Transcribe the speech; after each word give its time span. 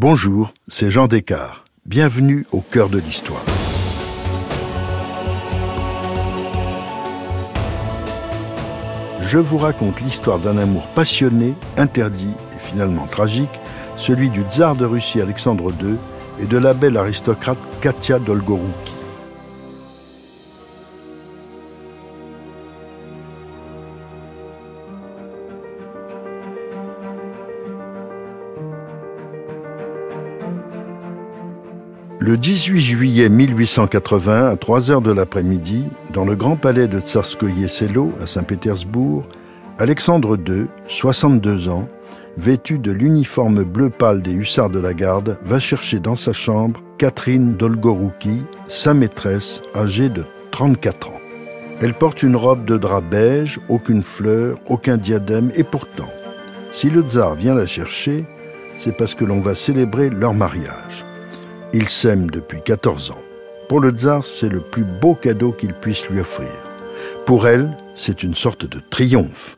Bonjour, 0.00 0.54
c'est 0.68 0.92
Jean 0.92 1.08
Descartes. 1.08 1.64
Bienvenue 1.84 2.46
au 2.52 2.60
cœur 2.60 2.88
de 2.88 3.00
l'histoire. 3.00 3.44
Je 9.22 9.38
vous 9.38 9.56
raconte 9.56 10.00
l'histoire 10.00 10.38
d'un 10.38 10.56
amour 10.56 10.88
passionné, 10.94 11.54
interdit 11.76 12.30
et 12.54 12.60
finalement 12.60 13.08
tragique, 13.08 13.50
celui 13.96 14.30
du 14.30 14.42
tsar 14.42 14.76
de 14.76 14.84
Russie 14.84 15.20
Alexandre 15.20 15.72
II 15.82 15.96
et 16.40 16.46
de 16.46 16.58
la 16.58 16.74
belle 16.74 16.96
aristocrate 16.96 17.58
Katia 17.80 18.20
Dolgorouki. 18.20 18.97
Le 32.28 32.36
18 32.36 32.80
juillet 32.82 33.30
1880, 33.30 34.50
à 34.50 34.56
3 34.56 34.90
heures 34.90 35.00
de 35.00 35.10
l'après-midi, 35.10 35.84
dans 36.12 36.26
le 36.26 36.36
grand 36.36 36.56
palais 36.56 36.86
de 36.86 37.00
Tsarskoye 37.00 37.70
Selo, 37.70 38.12
à 38.20 38.26
Saint-Pétersbourg, 38.26 39.24
Alexandre 39.78 40.36
II, 40.36 40.66
62 40.88 41.70
ans, 41.70 41.88
vêtu 42.36 42.78
de 42.78 42.92
l'uniforme 42.92 43.64
bleu 43.64 43.88
pâle 43.88 44.20
des 44.20 44.34
hussards 44.34 44.68
de 44.68 44.78
la 44.78 44.92
garde, 44.92 45.38
va 45.42 45.58
chercher 45.58 46.00
dans 46.00 46.16
sa 46.16 46.34
chambre 46.34 46.82
Catherine 46.98 47.54
Dolgorouki, 47.54 48.42
sa 48.66 48.92
maîtresse, 48.92 49.62
âgée 49.74 50.10
de 50.10 50.26
34 50.50 51.08
ans. 51.08 51.20
Elle 51.80 51.94
porte 51.94 52.22
une 52.22 52.36
robe 52.36 52.66
de 52.66 52.76
drap 52.76 53.00
beige, 53.00 53.58
aucune 53.70 54.02
fleur, 54.02 54.58
aucun 54.66 54.98
diadème, 54.98 55.50
et 55.54 55.64
pourtant, 55.64 56.10
si 56.72 56.90
le 56.90 57.00
tsar 57.00 57.36
vient 57.36 57.54
la 57.54 57.66
chercher, 57.66 58.26
c'est 58.76 58.94
parce 58.94 59.14
que 59.14 59.24
l'on 59.24 59.40
va 59.40 59.54
célébrer 59.54 60.10
leur 60.10 60.34
mariage. 60.34 61.07
Ils 61.74 61.88
s'aiment 61.90 62.30
depuis 62.30 62.62
14 62.62 63.10
ans. 63.10 63.20
Pour 63.68 63.80
le 63.80 63.90
tsar, 63.90 64.24
c'est 64.24 64.48
le 64.48 64.60
plus 64.60 64.84
beau 64.84 65.14
cadeau 65.14 65.52
qu'il 65.52 65.74
puisse 65.74 66.08
lui 66.08 66.20
offrir. 66.20 66.48
Pour 67.26 67.46
elle, 67.46 67.76
c'est 67.94 68.22
une 68.22 68.34
sorte 68.34 68.64
de 68.64 68.80
triomphe. 68.80 69.56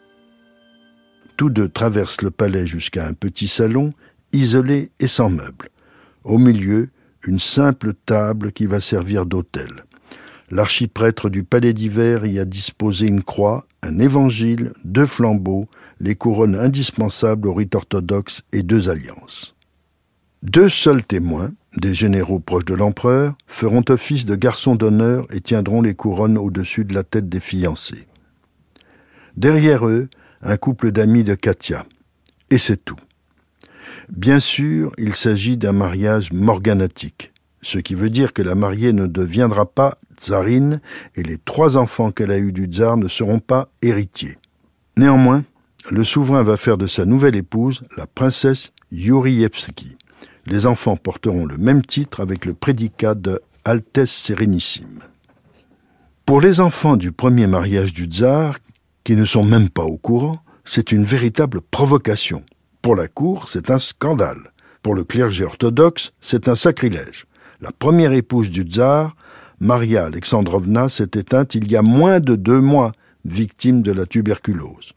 Tous 1.37 1.51
deux 1.51 1.69
traversent 1.69 2.23
le 2.23 2.33
palais 2.33 2.67
jusqu'à 2.67 3.07
un 3.07 3.13
petit 3.13 3.47
salon, 3.47 3.91
isolé 4.33 4.91
et 4.99 5.07
sans 5.07 5.31
meubles. 5.31 5.69
Au 6.25 6.37
milieu, 6.37 6.89
une 7.25 7.39
simple 7.39 7.95
table 8.07 8.51
qui 8.51 8.67
va 8.67 8.81
servir 8.81 9.25
d'autel. 9.25 9.85
L'archiprêtre 10.51 11.29
du 11.29 11.45
palais 11.45 11.73
d'hiver 11.73 12.27
y 12.27 12.41
a 12.41 12.45
disposé 12.45 13.07
une 13.07 13.23
croix, 13.23 13.67
un 13.85 14.01
évangile, 14.01 14.73
deux 14.85 15.07
flambeaux, 15.07 15.69
les 16.01 16.17
couronnes 16.17 16.57
indispensables 16.57 17.47
au 17.47 17.55
rite 17.55 17.77
orthodoxe 17.77 18.43
et 18.53 18.65
deux 18.65 18.89
alliances. 18.89 19.55
Deux 20.43 20.71
seuls 20.71 21.05
témoins, 21.05 21.53
des 21.77 21.93
généraux 21.93 22.41
proches 22.41 22.65
de 22.65 22.75
l'empereur, 22.75 23.35
feront 23.47 23.85
office 23.91 24.25
de 24.25 24.35
garçons 24.35 24.75
d'honneur 24.75 25.27
et 25.31 25.43
tiendront 25.43 25.83
les 25.83 25.95
couronnes 25.95 26.39
au-dessus 26.39 26.87
de 26.87 26.95
la 26.95 27.05
tête 27.05 27.29
des 27.29 27.41
fiancés. 27.41 28.07
Derrière 29.37 29.87
eux, 29.87 30.09
un 30.41 30.57
couple 30.57 30.93
d'amis 30.93 31.25
de 31.25 31.35
Katia. 31.35 31.85
Et 32.49 32.57
c'est 32.57 32.83
tout. 32.83 32.97
Bien 34.09 34.41
sûr, 34.41 34.93
il 34.97 35.15
s'agit 35.15 35.59
d'un 35.59 35.73
mariage 35.73 36.33
morganatique, 36.33 37.33
ce 37.61 37.79
qui 37.79 37.95
veut 37.95 38.11
dire 38.11 38.33
que 38.33 38.41
la 38.41 38.55
mariée 38.55 38.95
ne 38.95 39.07
deviendra 39.07 39.67
pas 39.67 39.99
tsarine 40.17 40.81
et 41.17 41.23
les 41.23 41.37
trois 41.37 41.77
enfants 41.77 42.13
qu'elle 42.13 42.31
a 42.31 42.39
eus 42.39 42.53
du 42.53 42.65
tsar 42.65 42.97
ne 42.97 43.09
seront 43.09 43.41
pas 43.41 43.69
héritiers. 43.83 44.39
Néanmoins, 44.97 45.45
le 45.91 46.03
souverain 46.03 46.43
va 46.43 46.57
faire 46.57 46.79
de 46.79 46.87
sa 46.87 47.05
nouvelle 47.05 47.37
épouse 47.37 47.83
la 47.99 48.07
princesse 48.07 48.73
Yurievski 48.91 49.99
les 50.51 50.67
enfants 50.67 50.97
porteront 50.97 51.47
le 51.47 51.57
même 51.59 51.85
titre 51.85 52.21
avec 52.21 52.45
le 52.45 52.55
prédicat 52.55 53.15
de 53.15 53.41
Altesse 53.65 54.11
Sérénissime. 54.11 55.01
Pour 56.27 56.41
les 56.41 56.59
enfants 56.61 56.97
du 56.97 57.13
premier 57.13 57.47
mariage 57.47 57.93
du 57.93 58.07
tsar, 58.07 58.59
qui 59.05 59.15
ne 59.15 59.25
sont 59.25 59.45
même 59.45 59.71
pas 59.71 59.85
au 59.85 59.97
courant, 59.97 60.43
c'est 60.65 60.91
une 60.91 61.05
véritable 61.05 61.61
provocation. 61.61 62.43
Pour 62.83 62.97
la 62.97 63.07
cour, 63.07 63.49
c'est 63.49 63.71
un 63.71 63.79
scandale. 63.79 64.53
Pour 64.83 64.95
le 64.95 65.05
clergé 65.05 65.45
orthodoxe, 65.45 66.13
c'est 66.21 66.49
un 66.49 66.57
sacrilège. 66.57 67.27
La 67.61 67.71
première 67.71 68.13
épouse 68.13 68.51
du 68.51 68.63
tsar, 68.63 69.15
Maria 69.61 70.07
Alexandrovna, 70.07 70.89
s'est 70.89 71.11
éteinte 71.15 71.55
il 71.55 71.71
y 71.71 71.77
a 71.77 71.83
moins 71.83 72.19
de 72.19 72.35
deux 72.35 72.61
mois, 72.61 72.91
victime 73.25 73.83
de 73.83 73.93
la 73.93 74.07
tuberculose. 74.07 74.95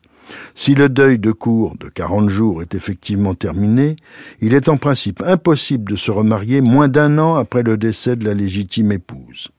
Si 0.55 0.75
le 0.75 0.89
deuil 0.89 1.19
de 1.19 1.31
cour 1.31 1.75
de 1.79 1.89
40 1.89 2.29
jours 2.29 2.61
est 2.61 2.75
effectivement 2.75 3.35
terminé, 3.35 3.95
il 4.39 4.53
est 4.53 4.69
en 4.69 4.77
principe 4.77 5.21
impossible 5.21 5.91
de 5.91 5.97
se 5.97 6.11
remarier 6.11 6.61
moins 6.61 6.87
d'un 6.87 7.17
an 7.17 7.35
après 7.35 7.63
le 7.63 7.77
décès 7.77 8.15
de 8.15 8.25
la 8.25 8.33
légitime 8.33 8.91
épouse. 8.91 9.49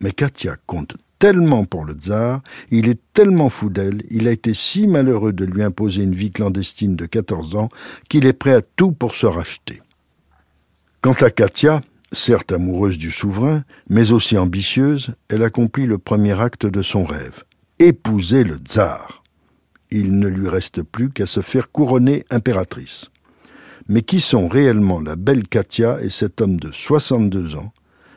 Mais 0.00 0.12
Katia 0.12 0.56
compte 0.66 0.96
tellement 1.18 1.64
pour 1.64 1.84
le 1.84 1.94
tsar, 1.94 2.40
il 2.72 2.88
est 2.88 3.00
tellement 3.12 3.48
fou 3.48 3.70
d'elle, 3.70 4.02
il 4.10 4.26
a 4.26 4.32
été 4.32 4.54
si 4.54 4.88
malheureux 4.88 5.32
de 5.32 5.44
lui 5.44 5.62
imposer 5.62 6.02
une 6.02 6.16
vie 6.16 6.32
clandestine 6.32 6.96
de 6.96 7.06
14 7.06 7.54
ans, 7.54 7.68
qu'il 8.08 8.26
est 8.26 8.32
prêt 8.32 8.54
à 8.54 8.60
tout 8.60 8.90
pour 8.90 9.14
se 9.14 9.26
racheter. 9.26 9.80
Quant 11.00 11.14
à 11.20 11.30
Katia, 11.30 11.80
certes 12.10 12.50
amoureuse 12.50 12.98
du 12.98 13.12
souverain, 13.12 13.62
mais 13.88 14.10
aussi 14.10 14.36
ambitieuse, 14.36 15.14
elle 15.28 15.44
accomplit 15.44 15.86
le 15.86 15.98
premier 15.98 16.40
acte 16.40 16.66
de 16.66 16.82
son 16.82 17.04
rêve, 17.04 17.44
épouser 17.78 18.42
le 18.42 18.56
tsar 18.56 19.21
il 19.98 20.18
ne 20.18 20.28
lui 20.28 20.48
reste 20.48 20.82
plus 20.82 21.10
qu'à 21.10 21.26
se 21.26 21.40
faire 21.40 21.70
couronner 21.70 22.24
impératrice. 22.30 23.10
Mais 23.88 24.02
qui 24.02 24.20
sont 24.20 24.48
réellement 24.48 25.00
la 25.00 25.16
belle 25.16 25.48
Katia 25.48 26.00
et 26.02 26.08
cet 26.08 26.40
homme 26.40 26.58
de 26.58 26.70
62 26.72 27.56
ans? 27.56 27.72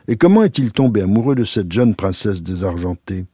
Et 0.07 0.17
comment 0.17 0.43
est-il 0.43 0.71
tombé 0.71 1.01
amoureux 1.01 1.35
de 1.35 1.45
cette 1.45 1.71
jeune 1.71 1.95
princesse 1.95 2.43
désargentée? 2.43 3.25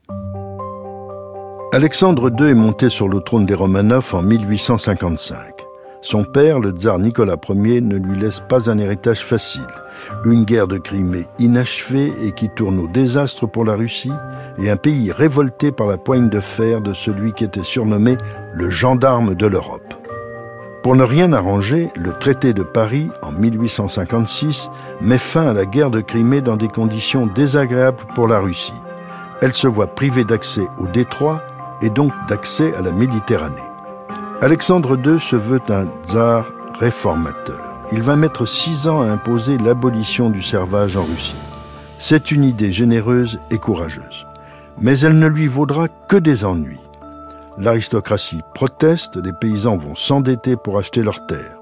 Alexandre 1.74 2.32
II 2.38 2.50
est 2.50 2.54
monté 2.54 2.90
sur 2.90 3.08
le 3.08 3.22
trône 3.22 3.46
des 3.46 3.54
Romanov 3.54 4.14
en 4.14 4.24
1855. 4.24 5.54
Son 6.02 6.24
père, 6.24 6.60
le 6.60 6.72
tsar 6.72 7.00
Nicolas 7.00 7.38
Ier, 7.50 7.82
ne 7.82 7.98
lui 7.98 8.20
laisse 8.20 8.42
pas 8.50 8.70
un 8.70 8.78
héritage 8.78 9.24
facile. 9.24 9.68
Une 10.26 10.46
guerre 10.46 10.68
de 10.68 10.78
Crimée 10.78 11.28
inachevée 11.40 12.14
et 12.24 12.32
qui 12.32 12.50
tourne 12.50 12.80
au 12.80 12.88
désastre 12.88 13.48
pour 13.48 13.66
la 13.66 13.76
Russie, 13.76 14.12
et 14.58 14.70
un 14.70 14.78
pays 14.78 15.12
révolté 15.12 15.72
par 15.72 15.88
la 15.88 15.98
poigne 15.98 16.30
de 16.30 16.40
fer 16.40 16.82
de 16.82 16.94
celui 16.94 17.34
qui 17.34 17.44
était 17.44 17.64
surnommé 17.64 18.18
le 18.54 18.70
gendarme 18.70 19.36
de 19.36 19.46
l'Europe. 19.46 19.94
Pour 20.84 20.96
ne 20.96 21.04
rien 21.04 21.32
arranger, 21.32 21.90
le 21.96 22.12
traité 22.12 22.54
de 22.54 22.64
Paris, 22.64 23.08
en 23.22 23.32
1856, 23.32 24.70
met 25.00 25.20
fin 25.20 25.48
à 25.48 25.54
la 25.54 25.66
guerre 25.66 25.92
de 25.92 26.02
Crimée 26.02 26.42
dans 26.42 26.58
des 26.58 26.68
conditions 26.68 27.28
désagréables 27.28 28.04
pour 28.16 28.28
la 28.28 28.40
Russie. 28.40 28.74
Elle 29.42 29.54
se 29.54 29.68
voit 29.68 29.88
privée 29.88 30.24
d'accès 30.24 30.68
au 30.80 30.88
détroit 30.88 31.44
et 31.82 31.90
donc 31.90 32.12
d'accès 32.28 32.74
à 32.76 32.82
la 32.82 32.92
Méditerranée. 32.92 33.56
Alexandre 34.42 34.98
II 34.98 35.20
se 35.20 35.36
veut 35.36 35.62
un 35.70 35.86
tsar 36.04 36.52
réformateur. 36.80 37.71
Il 37.92 38.02
va 38.02 38.16
mettre 38.16 38.46
six 38.46 38.88
ans 38.88 39.02
à 39.02 39.08
imposer 39.08 39.58
l'abolition 39.58 40.30
du 40.30 40.42
servage 40.42 40.96
en 40.96 41.04
Russie. 41.04 41.36
C'est 42.00 42.32
une 42.32 42.44
idée 42.44 42.72
généreuse 42.72 43.40
et 43.52 43.58
courageuse 43.58 44.26
mais 44.82 45.00
elle 45.00 45.20
ne 45.20 45.28
lui 45.28 45.48
vaudra 45.48 45.88
que 45.88 46.18
des 46.18 46.44
ennuis. 46.44 46.80
L'aristocratie 47.58 48.42
proteste, 48.54 49.18
les 49.18 49.34
paysans 49.34 49.78
vont 49.78 49.96
s'endetter 49.96 50.56
pour 50.56 50.78
acheter 50.78 51.04
leurs 51.04 51.26
terres. 51.28 51.60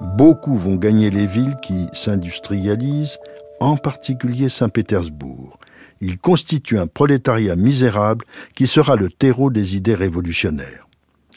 Beaucoup 0.00 0.56
vont 0.56 0.76
gagner 0.76 1.10
les 1.10 1.26
villes 1.26 1.56
qui 1.62 1.88
s'industrialisent, 1.92 3.18
en 3.60 3.76
particulier 3.76 4.48
Saint-Pétersbourg. 4.48 5.58
Il 6.00 6.18
constitue 6.18 6.78
un 6.78 6.86
prolétariat 6.86 7.56
misérable 7.56 8.24
qui 8.54 8.66
sera 8.66 8.96
le 8.96 9.08
terreau 9.08 9.50
des 9.50 9.76
idées 9.76 9.94
révolutionnaires. 9.94 10.88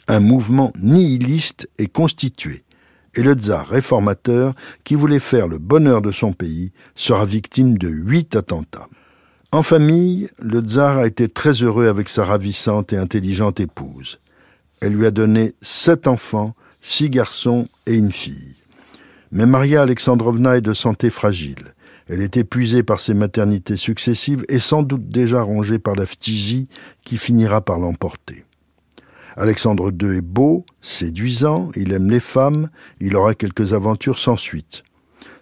Un 0.08 0.20
mouvement 0.20 0.72
nihiliste 0.80 1.68
est 1.78 1.92
constitué, 1.92 2.64
et 3.16 3.22
le 3.22 3.34
tsar 3.34 3.66
réformateur, 3.66 4.54
qui 4.84 4.94
voulait 4.94 5.18
faire 5.18 5.48
le 5.48 5.58
bonheur 5.58 6.02
de 6.02 6.12
son 6.12 6.32
pays, 6.32 6.72
sera 6.94 7.24
victime 7.24 7.78
de 7.78 7.88
huit 7.88 8.36
attentats. 8.36 8.88
En 9.52 9.62
famille, 9.62 10.28
le 10.40 10.60
tsar 10.60 10.98
a 10.98 11.06
été 11.06 11.28
très 11.28 11.52
heureux 11.62 11.88
avec 11.88 12.08
sa 12.08 12.24
ravissante 12.24 12.92
et 12.92 12.98
intelligente 12.98 13.58
épouse. 13.58 14.20
Elle 14.80 14.92
lui 14.92 15.06
a 15.06 15.10
donné 15.10 15.54
sept 15.62 16.06
enfants, 16.06 16.54
six 16.82 17.08
garçons 17.08 17.66
et 17.86 17.94
une 17.94 18.12
fille. 18.12 18.56
Mais 19.32 19.46
Maria 19.46 19.82
Alexandrovna 19.82 20.56
est 20.56 20.62
de 20.62 20.74
santé 20.74 21.10
fragile. 21.10 21.74
Elle 22.08 22.22
est 22.22 22.36
épuisée 22.36 22.82
par 22.82 23.00
ses 23.00 23.14
maternités 23.14 23.76
successives 23.76 24.44
et 24.48 24.60
sans 24.60 24.82
doute 24.82 25.08
déjà 25.08 25.42
rongée 25.42 25.78
par 25.78 25.96
la 25.96 26.06
phtigie 26.06 26.68
qui 27.04 27.16
finira 27.16 27.60
par 27.60 27.78
l'emporter. 27.78 28.44
Alexandre 29.36 29.90
II 29.90 30.16
est 30.16 30.22
beau, 30.22 30.64
séduisant, 30.80 31.70
il 31.76 31.92
aime 31.92 32.10
les 32.10 32.20
femmes, 32.20 32.70
il 33.00 33.16
aura 33.16 33.34
quelques 33.34 33.74
aventures 33.74 34.18
sans 34.18 34.36
suite. 34.36 34.82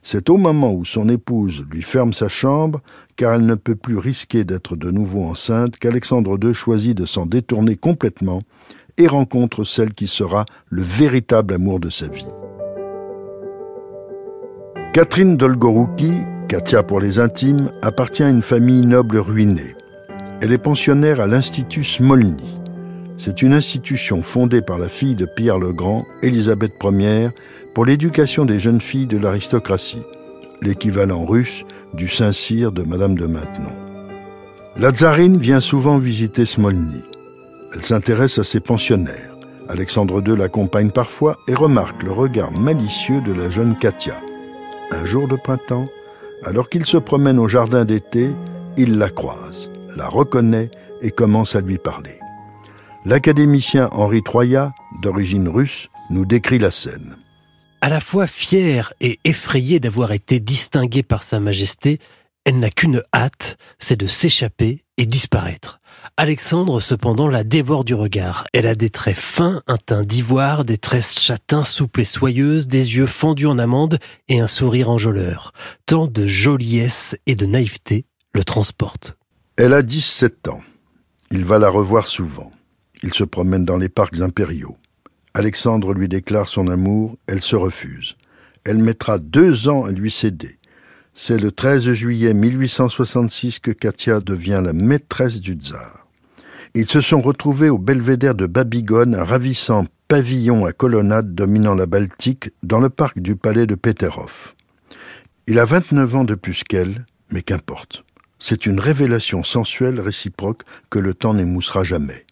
C'est 0.03 0.29
au 0.29 0.37
moment 0.37 0.73
où 0.73 0.85
son 0.85 1.09
épouse 1.09 1.65
lui 1.71 1.83
ferme 1.83 2.13
sa 2.13 2.29
chambre, 2.29 2.81
car 3.17 3.35
elle 3.35 3.47
ne 3.47 3.55
peut 3.55 3.77
plus 3.77 3.97
risquer 3.97 4.45
d'être 4.45 4.77
de 4.77 4.91
nouveau 4.91 5.23
enceinte, 5.23 5.79
qu'Alexandre 5.79 6.39
II 6.43 6.53
choisit 6.53 6.97
de 6.97 7.07
s'en 7.07 7.25
détourner 7.25 7.77
complètement 7.77 8.43
et 8.99 9.07
rencontre 9.07 9.65
celle 9.65 9.95
qui 9.95 10.09
sera 10.09 10.45
le 10.69 10.83
véritable 10.83 11.55
amour 11.55 11.81
de 11.81 11.89
sa 11.89 12.09
vie. 12.09 12.27
Catherine 14.93 15.37
Dolgorouki, 15.37 16.13
Katia 16.49 16.83
pour 16.83 17.01
les 17.01 17.19
intimes, 17.19 17.71
appartient 17.81 18.23
à 18.23 18.29
une 18.29 18.43
famille 18.43 18.85
noble 18.85 19.19
ruinée. 19.19 19.75
Elle 20.41 20.53
est 20.53 20.59
pensionnaire 20.59 21.21
à 21.21 21.27
l'Institut 21.27 21.85
Smolny. 21.85 22.64
C'est 23.17 23.43
une 23.43 23.55
institution 23.55 24.23
fondée 24.23 24.61
par 24.61 24.79
la 24.79 24.89
fille 24.89 25.15
de 25.15 25.25
Pierre 25.27 25.59
le 25.59 25.73
Grand, 25.73 26.05
Élisabeth 26.23 26.73
Ier, 26.83 27.29
pour 27.73 27.85
l'éducation 27.85 28.45
des 28.45 28.59
jeunes 28.59 28.81
filles 28.81 29.07
de 29.07 29.19
l'aristocratie, 29.19 30.03
l'équivalent 30.63 31.25
russe 31.25 31.65
du 31.95 32.09
Saint-Cyr 32.09 32.73
de 32.73 32.83
Madame 32.83 33.17
de 33.17 33.27
Maintenon. 33.27 33.73
La 34.77 34.91
tsarine 34.91 35.39
vient 35.39 35.61
souvent 35.61 35.99
visiter 35.99 36.45
Smolny. 36.45 37.03
Elle 37.73 37.85
s'intéresse 37.85 38.39
à 38.39 38.45
ses 38.45 38.61
pensionnaires. 38.61 39.37
Alexandre 39.69 40.23
II 40.27 40.37
l'accompagne 40.37 40.91
parfois 40.91 41.37
et 41.47 41.55
remarque 41.55 42.03
le 42.03 42.11
regard 42.11 42.53
malicieux 42.53 43.21
de 43.21 43.33
la 43.33 43.49
jeune 43.49 43.77
Katia. 43.77 44.21
Un 44.91 45.05
jour 45.07 45.29
de 45.29 45.37
printemps, 45.37 45.87
alors 46.45 46.69
qu'il 46.69 46.85
se 46.85 46.97
promène 46.97 47.39
au 47.39 47.49
jardin 47.49 47.85
d'été, 47.85 48.31
il 48.77 48.99
la 48.99 49.09
croise, 49.09 49.71
la 49.97 50.09
reconnaît 50.09 50.71
et 51.01 51.11
commence 51.11 51.55
à 51.55 51.61
lui 51.61 51.79
parler. 51.79 52.19
L'académicien 53.07 53.91
Henri 53.93 54.23
Troyat, 54.23 54.73
d'origine 55.03 55.49
russe, 55.49 55.89
nous 56.09 56.25
décrit 56.25 56.59
la 56.59 56.71
scène. 56.71 57.17
À 57.83 57.91
la 57.91 58.01
fois 58.01 58.27
fière 58.27 58.95
et 59.03 59.19
effrayée 59.25 59.79
d'avoir 59.79 60.13
été 60.13 60.41
distinguée 60.41 61.03
par 61.03 61.23
Sa 61.23 61.39
Majesté, 61.39 61.99
elle 62.47 62.59
n'a 62.59 62.71
qu'une 62.71 63.03
hâte, 63.15 63.59
c'est 63.79 64.01
de 64.01 64.07
s'échapper 64.07 64.85
et 64.97 65.05
disparaître. 65.05 65.81
Alexandre, 66.17 66.81
cependant, 66.81 67.29
la 67.29 67.45
dévore 67.45 67.85
du 67.85 67.93
regard. 67.93 68.47
Elle 68.55 68.67
a 68.67 68.75
des 68.75 68.89
traits 68.89 69.17
fins, 69.17 69.63
un 69.67 69.77
teint 69.77 70.03
d'ivoire, 70.03 70.65
des 70.65 70.79
tresses 70.79 71.21
châtains 71.21 71.65
souples 71.65 72.01
et 72.01 72.05
soyeuses, 72.05 72.69
des 72.69 72.97
yeux 72.97 73.07
fendus 73.07 73.47
en 73.47 73.59
amande 73.59 73.99
et 74.29 74.41
un 74.41 74.47
sourire 74.47 74.89
enjôleur. 74.89 75.53
Tant 75.85 76.07
de 76.07 76.27
joliesse 76.27 77.19
et 77.27 77.35
de 77.35 77.45
naïveté 77.45 78.07
le 78.35 78.45
transportent. 78.45 79.19
Elle 79.59 79.75
a 79.75 79.83
17 79.83 80.49
ans. 80.49 80.63
Il 81.31 81.45
va 81.45 81.59
la 81.59 81.69
revoir 81.69 82.07
souvent. 82.07 82.51
Il 83.05 83.13
se 83.13 83.23
promène 83.23 83.67
dans 83.67 83.77
les 83.77 83.91
parcs 83.91 84.19
impériaux. 84.23 84.79
Alexandre 85.35 85.93
lui 85.93 86.09
déclare 86.09 86.49
son 86.49 86.69
amour, 86.69 87.19
elle 87.27 87.43
se 87.43 87.55
refuse. 87.55 88.17
Elle 88.65 88.79
mettra 88.79 89.19
deux 89.19 89.69
ans 89.69 89.85
à 89.85 89.93
lui 89.93 90.11
céder. 90.11 90.57
C'est 91.13 91.37
le 91.37 91.53
13 91.53 91.93
juillet 91.93 92.33
1866 92.33 93.59
que 93.59 93.73
Katia 93.73 94.21
devient 94.21 94.63
la 94.65 94.73
maîtresse 94.73 95.43
du 95.43 95.53
tsar. 95.53 96.07
Ils 96.75 96.87
se 96.87 97.03
sont 97.03 97.21
retrouvés 97.21 97.69
au 97.69 97.77
belvédère 97.77 98.35
de 98.35 98.47
Babygone, 98.47 99.15
un 99.17 99.25
ravissant 99.25 99.85
pavillon 100.09 100.65
à 100.65 100.73
colonnade 100.73 101.35
dominant 101.35 101.75
la 101.75 101.85
Baltique, 101.85 102.53
dans 102.63 102.81
le 102.81 102.89
parc 102.89 103.19
du 103.19 103.37
palais 103.37 103.67
de 103.67 103.75
Peterhof. 103.75 104.57
Il 105.47 105.59
a 105.59 105.67
29 105.67 106.17
ans 106.17 106.25
de 106.25 106.35
plus 106.35 106.65
qu'elle, 106.65 107.05
mais 107.31 107.43
qu'importe. 107.43 108.03
C'est 108.39 108.65
une 108.65 108.81
révélation 108.81 109.45
sensuelle 109.45 110.01
réciproque 110.01 110.63
que 110.89 110.99
le 110.99 111.13
temps 111.13 111.35
n'émoussera 111.35 111.85
jamais. 111.85 112.24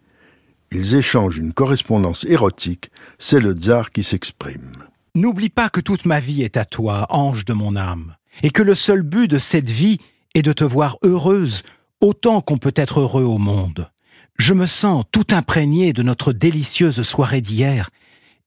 Ils 0.74 0.94
échangent 0.94 1.36
une 1.36 1.52
correspondance 1.52 2.24
érotique, 2.24 2.90
c'est 3.19 3.40
le 3.40 3.52
tsar 3.52 3.90
qui 3.90 4.02
s'exprime. 4.02 4.72
N'oublie 5.14 5.50
pas 5.50 5.69
que 5.69 5.80
toute 5.80 6.06
ma 6.06 6.19
vie 6.19 6.42
est 6.42 6.56
à 6.56 6.64
toi, 6.64 7.06
ange 7.10 7.44
de 7.44 7.52
mon 7.52 7.76
âme 7.76 8.16
et 8.42 8.50
que 8.50 8.62
le 8.62 8.74
seul 8.74 9.02
but 9.02 9.28
de 9.28 9.38
cette 9.38 9.69
vie 9.69 9.98
est 10.34 10.40
de 10.40 10.52
te 10.52 10.64
voir 10.64 10.96
heureuse 11.02 11.62
autant 12.00 12.40
qu'on 12.40 12.56
peut 12.56 12.72
être 12.74 13.00
heureux 13.00 13.24
au 13.24 13.36
monde. 13.36 13.90
Je 14.38 14.54
me 14.54 14.66
sens 14.66 15.04
tout 15.12 15.26
imprégné 15.30 15.92
de 15.92 16.02
notre 16.02 16.32
délicieuse 16.32 17.02
soirée 17.02 17.42
d'hier 17.42 17.90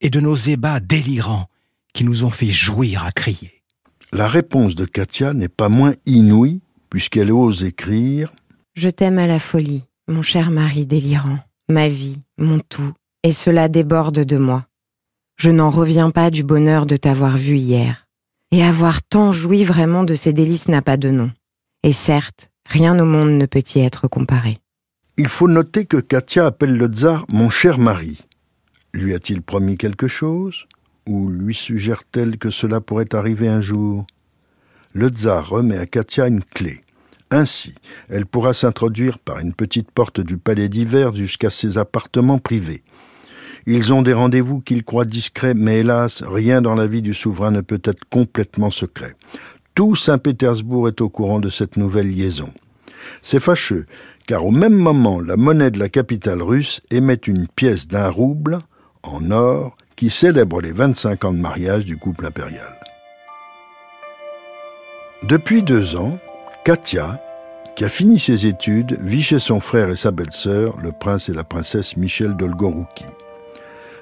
et 0.00 0.10
de 0.10 0.18
nos 0.18 0.34
ébats 0.34 0.80
délirants 0.80 1.46
qui 1.94 2.02
nous 2.02 2.24
ont 2.24 2.30
fait 2.30 2.50
jouir 2.50 3.04
à 3.04 3.12
crier. 3.12 3.62
La 4.12 4.26
réponse 4.26 4.74
de 4.74 4.84
Katia 4.84 5.32
n'est 5.32 5.48
pas 5.48 5.68
moins 5.68 5.94
inouïe 6.04 6.62
puisqu'elle 6.90 7.30
ose 7.30 7.62
écrire 7.62 8.32
Je 8.74 8.88
t'aime 8.88 9.18
à 9.18 9.28
la 9.28 9.38
folie, 9.38 9.84
mon 10.08 10.22
cher 10.22 10.50
mari 10.50 10.86
délirant, 10.86 11.38
ma 11.68 11.88
vie, 11.88 12.20
mon 12.38 12.60
tout, 12.60 12.92
et 13.22 13.32
cela 13.32 13.68
déborde 13.68 14.20
de 14.20 14.36
moi. 14.36 14.66
Je 15.36 15.50
n'en 15.50 15.70
reviens 15.70 16.10
pas 16.10 16.30
du 16.30 16.42
bonheur 16.42 16.86
de 16.86 16.96
t'avoir 16.96 17.36
vu 17.36 17.56
hier 17.56 18.06
et 18.52 18.62
avoir 18.62 19.02
tant 19.02 19.32
joui 19.32 19.64
vraiment 19.64 20.04
de 20.04 20.14
ces 20.14 20.32
délices 20.32 20.68
n'a 20.68 20.82
pas 20.82 20.96
de 20.96 21.10
nom. 21.10 21.30
Et 21.82 21.92
certes, 21.92 22.50
rien 22.64 22.98
au 22.98 23.04
monde 23.04 23.30
ne 23.30 23.46
peut 23.46 23.62
y 23.74 23.80
être 23.80 24.08
comparé. 24.08 24.58
Il 25.18 25.28
faut 25.28 25.48
noter 25.48 25.86
que 25.86 25.96
Katia 25.96 26.46
appelle 26.46 26.76
le 26.76 26.86
tsar 26.86 27.24
mon 27.28 27.50
cher 27.50 27.78
mari. 27.78 28.24
Lui 28.92 29.14
a-t-il 29.14 29.42
promis 29.42 29.76
quelque 29.76 30.08
chose? 30.08 30.66
Ou 31.06 31.28
lui 31.28 31.54
suggère-t-elle 31.54 32.38
que 32.38 32.50
cela 32.50 32.80
pourrait 32.80 33.14
arriver 33.14 33.48
un 33.48 33.60
jour? 33.60 34.06
Le 34.92 35.08
tsar 35.08 35.48
remet 35.48 35.78
à 35.78 35.86
Katia 35.86 36.28
une 36.28 36.42
clé. 36.42 36.82
Ainsi, 37.30 37.74
elle 38.08 38.26
pourra 38.26 38.54
s'introduire 38.54 39.18
par 39.18 39.40
une 39.40 39.52
petite 39.52 39.90
porte 39.90 40.20
du 40.20 40.36
palais 40.36 40.68
d'hiver 40.68 41.14
jusqu'à 41.14 41.50
ses 41.50 41.76
appartements 41.76 42.38
privés. 42.38 42.82
Ils 43.66 43.92
ont 43.92 44.02
des 44.02 44.12
rendez-vous 44.12 44.60
qu'ils 44.60 44.84
croient 44.84 45.04
discrets, 45.04 45.54
mais 45.54 45.80
hélas, 45.80 46.22
rien 46.22 46.62
dans 46.62 46.76
la 46.76 46.86
vie 46.86 47.02
du 47.02 47.14
souverain 47.14 47.50
ne 47.50 47.62
peut 47.62 47.80
être 47.82 48.04
complètement 48.08 48.70
secret. 48.70 49.16
Tout 49.74 49.96
Saint-Pétersbourg 49.96 50.86
est 50.86 51.00
au 51.00 51.08
courant 51.08 51.40
de 51.40 51.50
cette 51.50 51.76
nouvelle 51.76 52.10
liaison. 52.10 52.52
C'est 53.22 53.40
fâcheux, 53.40 53.86
car 54.28 54.44
au 54.46 54.52
même 54.52 54.76
moment, 54.76 55.20
la 55.20 55.36
monnaie 55.36 55.72
de 55.72 55.80
la 55.80 55.88
capitale 55.88 56.42
russe 56.42 56.80
émet 56.92 57.14
une 57.14 57.48
pièce 57.48 57.88
d'un 57.88 58.08
rouble, 58.08 58.60
en 59.02 59.32
or, 59.32 59.76
qui 59.96 60.10
célèbre 60.10 60.60
les 60.60 60.72
25 60.72 61.24
ans 61.24 61.32
de 61.32 61.38
mariage 61.38 61.84
du 61.84 61.96
couple 61.96 62.26
impérial. 62.26 62.78
Depuis 65.22 65.62
deux 65.62 65.96
ans, 65.96 66.18
Katia, 66.66 67.20
qui 67.76 67.84
a 67.84 67.88
fini 67.88 68.18
ses 68.18 68.46
études, 68.46 68.98
vit 69.00 69.22
chez 69.22 69.38
son 69.38 69.60
frère 69.60 69.88
et 69.88 69.94
sa 69.94 70.10
belle-sœur, 70.10 70.76
le 70.82 70.90
prince 70.90 71.28
et 71.28 71.32
la 71.32 71.44
princesse 71.44 71.96
Michel 71.96 72.34
Dolgorouki. 72.34 73.04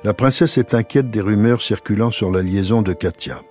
La 0.02 0.14
princesse 0.14 0.56
est 0.56 0.72
inquiète 0.72 1.10
des 1.10 1.20
rumeurs 1.20 1.60
circulant 1.60 2.10
sur 2.10 2.30
la 2.30 2.40
liaison 2.40 2.80
de 2.80 2.94
Katia. 2.94 3.42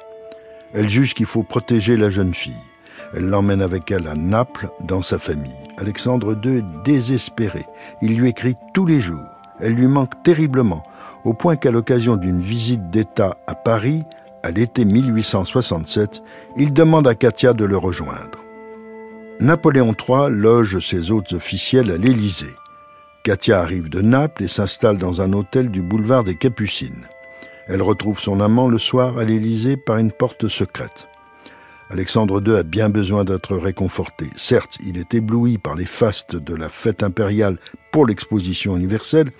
Elle 0.73 0.89
juge 0.89 1.13
qu'il 1.13 1.27
faut 1.27 1.43
protéger 1.43 1.95
la 1.95 2.09
jeune 2.09 2.33
fille. 2.33 2.57
Elle 3.15 3.29
l'emmène 3.29 3.61
avec 3.61 3.91
elle 3.91 4.07
à 4.07 4.15
Naples, 4.15 4.69
dans 4.81 5.03
sa 5.03 5.19
famille. 5.19 5.51
Alexandre 5.77 6.35
II 6.43 6.57
est 6.57 6.83
désespéré. 6.83 7.67
Il 8.01 8.17
lui 8.17 8.29
écrit 8.29 8.55
tous 8.73 8.87
les 8.87 8.99
jours. 8.99 9.29
Elle 9.59 9.73
lui 9.73 9.85
manque 9.85 10.23
terriblement, 10.23 10.81
au 11.23 11.35
point 11.35 11.55
qu'à 11.55 11.69
l'occasion 11.69 12.15
d'une 12.15 12.41
visite 12.41 12.89
d'État 12.89 13.37
à 13.45 13.53
Paris, 13.53 14.05
à 14.41 14.49
l'été 14.49 14.85
1867, 14.85 16.23
il 16.57 16.73
demande 16.73 17.07
à 17.07 17.13
Katia 17.13 17.53
de 17.53 17.63
le 17.63 17.77
rejoindre. 17.77 18.42
Napoléon 19.39 19.93
III 19.93 20.29
loge 20.29 20.79
ses 20.79 21.11
hôtes 21.11 21.33
officiels 21.33 21.91
à 21.91 21.97
l'Élysée. 21.97 22.55
Katia 23.23 23.59
arrive 23.61 23.89
de 23.89 24.01
Naples 24.01 24.43
et 24.43 24.47
s'installe 24.47 24.97
dans 24.97 25.21
un 25.21 25.33
hôtel 25.33 25.69
du 25.69 25.81
boulevard 25.81 26.23
des 26.23 26.35
Capucines. 26.35 27.07
Elle 27.67 27.81
retrouve 27.81 28.19
son 28.19 28.39
amant 28.39 28.67
le 28.67 28.77
soir 28.77 29.17
à 29.17 29.23
l'Élysée 29.23 29.75
par 29.75 29.97
une 29.97 30.11
porte 30.11 30.47
secrète. 30.47 31.07
Alexandre 31.89 32.41
II 32.45 32.55
a 32.55 32.63
bien 32.63 32.89
besoin 32.89 33.23
d'être 33.23 33.55
réconforté. 33.55 34.27
Certes, 34.35 34.77
il 34.85 34.97
est 34.97 35.13
ébloui 35.13 35.57
par 35.57 35.75
les 35.75 35.85
fastes 35.85 36.35
de 36.35 36.55
la 36.55 36.69
fête 36.69 37.03
impériale 37.03 37.57
pour 37.91 38.05
l'exposition 38.05 38.75
universelle, 38.75 39.31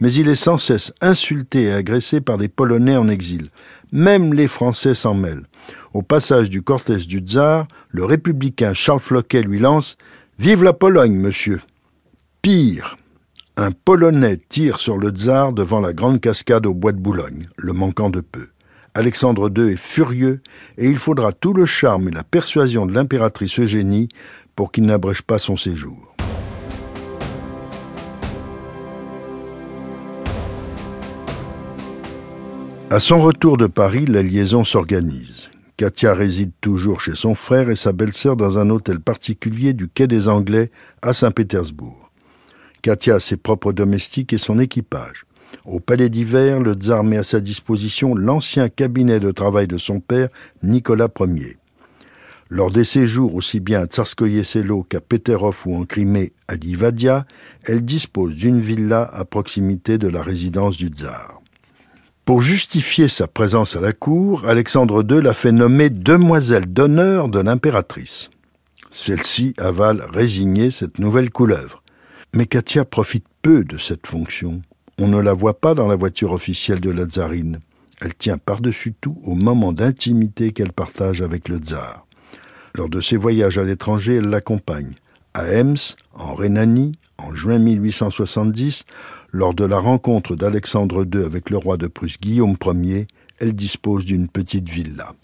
mais 0.00 0.12
il 0.12 0.28
est 0.28 0.36
sans 0.36 0.58
cesse 0.58 0.92
insulté 1.00 1.64
et 1.64 1.72
agressé 1.72 2.20
par 2.20 2.38
des 2.38 2.48
Polonais 2.48 2.96
en 2.96 3.08
exil. 3.08 3.50
Même 3.92 4.32
les 4.32 4.48
Français 4.48 4.94
s'en 4.94 5.14
mêlent. 5.14 5.46
Au 5.92 6.02
passage 6.02 6.48
du 6.48 6.62
cortège 6.62 7.08
du 7.08 7.18
tsar, 7.18 7.66
le 7.88 8.04
républicain 8.04 8.74
Charles 8.74 9.00
Floquet 9.00 9.42
lui 9.42 9.58
lance 9.58 9.96
Vive 10.38 10.62
la 10.62 10.72
Pologne, 10.72 11.16
monsieur 11.16 11.60
Pire, 12.42 12.96
un 13.56 13.72
Polonais 13.72 14.38
tire 14.48 14.78
sur 14.78 14.96
le 14.96 15.10
tsar 15.10 15.52
devant 15.52 15.80
la 15.80 15.92
grande 15.92 16.20
cascade 16.20 16.64
au 16.64 16.74
bois 16.74 16.92
de 16.92 17.00
Boulogne, 17.00 17.46
le 17.56 17.72
manquant 17.72 18.08
de 18.08 18.20
peu. 18.20 18.48
Alexandre 18.94 19.50
II 19.54 19.72
est 19.72 19.76
furieux 19.76 20.40
et 20.78 20.88
il 20.88 20.96
faudra 20.96 21.32
tout 21.32 21.52
le 21.52 21.66
charme 21.66 22.08
et 22.08 22.12
la 22.12 22.24
persuasion 22.24 22.86
de 22.86 22.94
l'impératrice 22.94 23.58
Eugénie 23.58 24.08
pour 24.54 24.70
qu'il 24.70 24.86
n'abrège 24.86 25.22
pas 25.22 25.40
son 25.40 25.56
séjour. 25.56 26.14
À 32.90 33.00
son 33.00 33.20
retour 33.20 33.56
de 33.56 33.66
Paris, 33.66 34.06
la 34.06 34.22
liaison 34.22 34.64
s'organise. 34.64 35.49
Katia 35.80 36.12
réside 36.12 36.52
toujours 36.60 37.00
chez 37.00 37.14
son 37.14 37.34
frère 37.34 37.70
et 37.70 37.74
sa 37.74 37.94
belle-sœur 37.94 38.36
dans 38.36 38.58
un 38.58 38.68
hôtel 38.68 39.00
particulier 39.00 39.72
du 39.72 39.88
quai 39.88 40.06
des 40.06 40.28
Anglais 40.28 40.70
à 41.00 41.14
Saint-Pétersbourg. 41.14 42.10
Katia 42.82 43.14
a 43.14 43.18
ses 43.18 43.38
propres 43.38 43.72
domestiques 43.72 44.34
et 44.34 44.36
son 44.36 44.58
équipage. 44.58 45.24
Au 45.64 45.80
palais 45.80 46.10
d'hiver, 46.10 46.60
le 46.60 46.74
tsar 46.74 47.02
met 47.02 47.16
à 47.16 47.22
sa 47.22 47.40
disposition 47.40 48.14
l'ancien 48.14 48.68
cabinet 48.68 49.20
de 49.20 49.30
travail 49.30 49.68
de 49.68 49.78
son 49.78 50.00
père, 50.00 50.28
Nicolas 50.62 51.08
Ier. 51.18 51.56
Lors 52.50 52.70
des 52.70 52.84
séjours 52.84 53.34
aussi 53.34 53.58
bien 53.58 53.80
à 53.80 53.86
Tsarskoye 53.86 54.44
Selo 54.44 54.82
qu'à 54.82 55.00
Peterhof 55.00 55.64
ou 55.64 55.74
en 55.76 55.86
Crimée 55.86 56.34
à 56.46 56.56
Livadia, 56.56 57.24
elle 57.64 57.86
dispose 57.86 58.34
d'une 58.34 58.60
villa 58.60 59.08
à 59.14 59.24
proximité 59.24 59.96
de 59.96 60.08
la 60.08 60.22
résidence 60.22 60.76
du 60.76 60.88
tsar. 60.88 61.39
Pour 62.30 62.42
justifier 62.42 63.08
sa 63.08 63.26
présence 63.26 63.74
à 63.74 63.80
la 63.80 63.92
cour, 63.92 64.46
Alexandre 64.46 65.02
II 65.02 65.20
l'a 65.20 65.34
fait 65.34 65.50
nommer 65.50 65.90
demoiselle 65.90 66.72
d'honneur 66.72 67.28
de 67.28 67.40
l'impératrice. 67.40 68.30
Celle-ci 68.92 69.52
avale 69.58 70.06
résignée 70.12 70.70
cette 70.70 71.00
nouvelle 71.00 71.30
couleuvre. 71.30 71.82
Mais 72.32 72.46
Katia 72.46 72.84
profite 72.84 73.26
peu 73.42 73.64
de 73.64 73.78
cette 73.78 74.06
fonction. 74.06 74.62
On 75.00 75.08
ne 75.08 75.18
la 75.18 75.32
voit 75.32 75.58
pas 75.58 75.74
dans 75.74 75.88
la 75.88 75.96
voiture 75.96 76.30
officielle 76.30 76.78
de 76.78 76.90
la 76.90 77.04
tsarine. 77.04 77.58
Elle 78.00 78.14
tient 78.14 78.38
par-dessus 78.38 78.94
tout 79.00 79.18
au 79.24 79.34
moment 79.34 79.72
d'intimité 79.72 80.52
qu'elle 80.52 80.72
partage 80.72 81.22
avec 81.22 81.48
le 81.48 81.56
tsar. 81.56 82.06
Lors 82.76 82.88
de 82.88 83.00
ses 83.00 83.16
voyages 83.16 83.58
à 83.58 83.64
l'étranger, 83.64 84.14
elle 84.18 84.30
l'accompagne. 84.30 84.94
À 85.34 85.46
Ems, 85.46 85.96
en 86.14 86.36
Rhénanie, 86.36 86.92
en 87.18 87.34
juin 87.34 87.58
1870, 87.58 88.84
lors 89.32 89.54
de 89.54 89.64
la 89.64 89.78
rencontre 89.78 90.36
d'Alexandre 90.36 91.04
II 91.04 91.24
avec 91.24 91.50
le 91.50 91.56
roi 91.56 91.76
de 91.76 91.86
Prusse 91.86 92.18
Guillaume 92.20 92.56
Ier, 92.82 93.06
elle 93.38 93.54
dispose 93.54 94.04
d'une 94.04 94.28
petite 94.28 94.68
villa. 94.68 95.14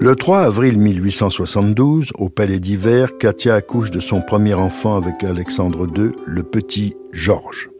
Le 0.00 0.16
3 0.16 0.40
avril 0.40 0.78
1872, 0.78 2.12
au 2.18 2.28
Palais 2.28 2.60
d'Hiver, 2.60 3.16
Katia 3.18 3.54
accouche 3.54 3.90
de 3.90 4.00
son 4.00 4.20
premier 4.20 4.54
enfant 4.54 4.96
avec 4.96 5.24
Alexandre 5.24 5.86
II, 5.96 6.10
le 6.26 6.42
petit 6.42 6.94
Georges. 7.12 7.70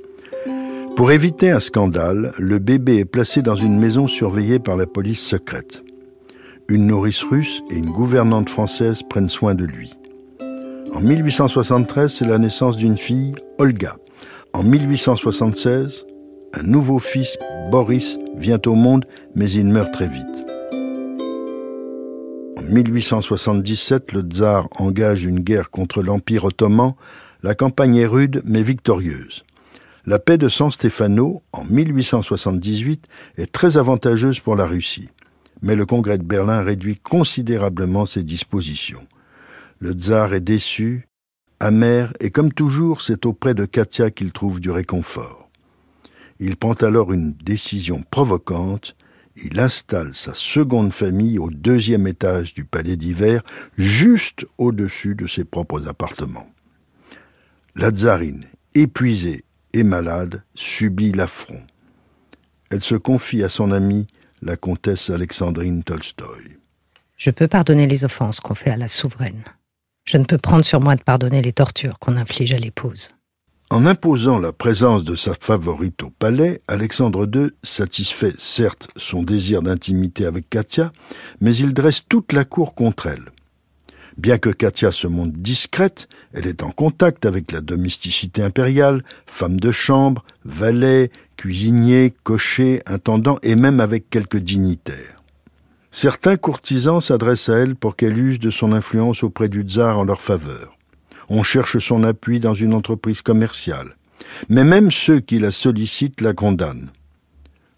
Pour 0.96 1.10
éviter 1.10 1.50
un 1.50 1.60
scandale, 1.60 2.32
le 2.38 2.58
bébé 2.58 2.98
est 2.98 3.04
placé 3.04 3.42
dans 3.42 3.56
une 3.56 3.78
maison 3.78 4.08
surveillée 4.08 4.58
par 4.58 4.76
la 4.76 4.86
police 4.86 5.20
secrète. 5.20 5.82
Une 6.68 6.86
nourrice 6.86 7.22
russe 7.24 7.62
et 7.70 7.76
une 7.76 7.90
gouvernante 7.90 8.48
française 8.48 9.02
prennent 9.02 9.28
soin 9.28 9.54
de 9.54 9.64
lui. 9.64 9.92
En 10.94 11.00
1873, 11.00 12.10
c'est 12.10 12.26
la 12.26 12.38
naissance 12.38 12.76
d'une 12.76 12.96
fille, 12.96 13.32
Olga. 13.58 13.96
En 14.54 14.62
1876, 14.62 16.06
un 16.52 16.62
nouveau 16.62 17.00
fils, 17.00 17.36
Boris, 17.72 18.18
vient 18.36 18.60
au 18.66 18.76
monde, 18.76 19.04
mais 19.34 19.50
il 19.50 19.66
meurt 19.66 19.92
très 19.92 20.06
vite. 20.06 20.44
En 22.56 22.62
1877, 22.62 24.12
le 24.12 24.20
tsar 24.20 24.68
engage 24.78 25.24
une 25.24 25.40
guerre 25.40 25.70
contre 25.70 26.04
l'Empire 26.04 26.44
ottoman. 26.44 26.92
La 27.42 27.56
campagne 27.56 27.96
est 27.96 28.06
rude 28.06 28.42
mais 28.44 28.62
victorieuse. 28.62 29.42
La 30.06 30.20
paix 30.20 30.38
de 30.38 30.48
San 30.48 30.70
Stefano, 30.70 31.42
en 31.52 31.64
1878, 31.64 33.08
est 33.36 33.50
très 33.50 33.76
avantageuse 33.76 34.38
pour 34.38 34.54
la 34.54 34.66
Russie. 34.66 35.08
Mais 35.62 35.74
le 35.74 35.84
congrès 35.84 36.16
de 36.16 36.22
Berlin 36.22 36.62
réduit 36.62 36.98
considérablement 36.98 38.06
ses 38.06 38.22
dispositions. 38.22 39.04
Le 39.80 39.94
tsar 39.94 40.32
est 40.32 40.40
déçu, 40.40 41.08
amer, 41.64 42.12
et 42.20 42.30
comme 42.30 42.52
toujours, 42.52 43.00
c'est 43.02 43.26
auprès 43.26 43.54
de 43.54 43.64
Katia 43.64 44.10
qu'il 44.10 44.32
trouve 44.32 44.60
du 44.60 44.70
réconfort. 44.70 45.48
Il 46.40 46.56
prend 46.56 46.74
alors 46.74 47.12
une 47.12 47.32
décision 47.32 48.04
provocante 48.10 48.96
il 49.36 49.58
installe 49.58 50.14
sa 50.14 50.34
seconde 50.34 50.92
famille 50.92 51.38
au 51.38 51.50
deuxième 51.50 52.06
étage 52.06 52.54
du 52.54 52.64
palais 52.64 52.96
d'hiver, 52.96 53.42
juste 53.76 54.46
au-dessus 54.58 55.14
de 55.14 55.26
ses 55.26 55.44
propres 55.44 55.88
appartements. 55.88 56.48
La 57.74 57.90
tsarine, 57.90 58.44
épuisée 58.74 59.44
et 59.72 59.82
malade, 59.82 60.44
subit 60.54 61.12
l'affront. 61.12 61.62
Elle 62.70 62.82
se 62.82 62.94
confie 62.94 63.42
à 63.42 63.48
son 63.48 63.72
amie, 63.72 64.06
la 64.40 64.56
comtesse 64.56 65.10
Alexandrine 65.10 65.82
Tolstoï. 65.82 66.58
Je 67.16 67.30
peux 67.30 67.48
pardonner 67.48 67.86
les 67.86 68.04
offenses 68.04 68.40
qu'on 68.40 68.54
fait 68.54 68.70
à 68.70 68.76
la 68.76 68.88
souveraine. 68.88 69.42
Je 70.04 70.18
ne 70.18 70.24
peux 70.24 70.38
prendre 70.38 70.64
sur 70.64 70.80
moi 70.80 70.96
de 70.96 71.02
pardonner 71.02 71.40
les 71.40 71.52
tortures 71.52 71.98
qu'on 71.98 72.16
inflige 72.16 72.52
à 72.52 72.58
l'épouse. 72.58 73.10
En 73.70 73.86
imposant 73.86 74.38
la 74.38 74.52
présence 74.52 75.02
de 75.02 75.14
sa 75.14 75.32
favorite 75.34 76.02
au 76.02 76.10
palais, 76.10 76.60
Alexandre 76.68 77.26
II 77.32 77.50
satisfait 77.62 78.34
certes 78.36 78.88
son 78.96 79.22
désir 79.22 79.62
d'intimité 79.62 80.26
avec 80.26 80.50
Katia, 80.50 80.92
mais 81.40 81.56
il 81.56 81.72
dresse 81.72 82.02
toute 82.06 82.34
la 82.34 82.44
cour 82.44 82.74
contre 82.74 83.06
elle. 83.06 83.32
Bien 84.18 84.38
que 84.38 84.50
Katia 84.50 84.92
se 84.92 85.06
montre 85.06 85.36
discrète, 85.38 86.08
elle 86.34 86.46
est 86.46 86.62
en 86.62 86.70
contact 86.70 87.24
avec 87.24 87.50
la 87.50 87.62
domesticité 87.62 88.42
impériale, 88.42 89.02
femme 89.26 89.58
de 89.58 89.72
chambre, 89.72 90.24
valet, 90.44 91.10
cuisinier, 91.36 92.12
cocher, 92.22 92.80
intendant 92.86 93.38
et 93.42 93.56
même 93.56 93.80
avec 93.80 94.10
quelques 94.10 94.36
dignitaires. 94.36 95.13
Certains 95.96 96.36
courtisans 96.36 97.00
s'adressent 97.00 97.48
à 97.48 97.58
elle 97.58 97.76
pour 97.76 97.94
qu'elle 97.96 98.18
use 98.18 98.38
de 98.38 98.50
son 98.50 98.72
influence 98.72 99.22
auprès 99.22 99.48
du 99.48 99.62
tsar 99.62 99.98
en 99.98 100.04
leur 100.04 100.20
faveur 100.20 100.74
on 101.28 101.42
cherche 101.42 101.78
son 101.78 102.02
appui 102.04 102.40
dans 102.40 102.54
une 102.54 102.74
entreprise 102.74 103.22
commerciale. 103.22 103.96
Mais 104.48 104.64
même 104.64 104.90
ceux 104.90 105.20
qui 105.20 105.38
la 105.38 105.50
sollicitent 105.50 106.20
la 106.20 106.32
condamnent. 106.32 106.90